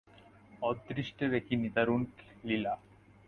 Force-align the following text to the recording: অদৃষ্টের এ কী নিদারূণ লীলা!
অদৃষ্টের 0.61 1.31
এ 1.33 1.41
কী 1.47 1.55
নিদারূণ 1.55 2.01
লীলা! 2.43 2.73